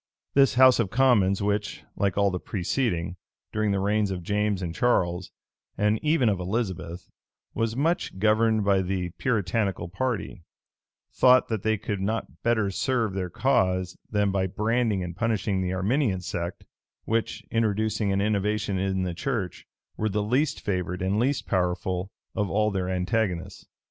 This 0.33 0.55
house 0.55 0.79
of 0.79 0.89
commons, 0.89 1.43
which, 1.43 1.83
like 1.95 2.17
all 2.17 2.31
the 2.31 2.39
preceding, 2.39 3.17
during 3.53 3.69
the 3.69 3.79
reigns 3.79 4.09
of 4.09 4.23
James 4.23 4.63
and 4.63 4.73
Charles, 4.73 5.29
and 5.77 5.99
even 6.01 6.27
of 6.27 6.39
Elizabeth, 6.39 7.07
was 7.53 7.75
much 7.75 8.17
governed 8.17 8.65
by 8.65 8.81
the 8.81 9.09
Puritanical 9.19 9.89
party, 9.89 10.41
thought 11.13 11.49
that 11.49 11.61
they 11.61 11.77
could 11.77 12.01
not 12.01 12.41
better 12.41 12.71
serve 12.71 13.13
their 13.13 13.29
cause 13.29 13.95
than 14.09 14.31
by 14.31 14.47
branding 14.47 15.03
and 15.03 15.15
punishing 15.15 15.61
the 15.61 15.73
Arminian 15.73 16.21
sect, 16.21 16.65
which, 17.05 17.43
introducing 17.51 18.11
an 18.11 18.21
innovation 18.21 18.79
in 18.79 19.03
the 19.03 19.13
church, 19.13 19.67
were 19.97 20.09
the 20.09 20.23
least 20.23 20.61
favored 20.61 21.03
and 21.03 21.19
least 21.19 21.45
powerful 21.45 22.09
of 22.33 22.49
all 22.49 22.71
their 22.71 22.89
antagonists. 22.89 23.67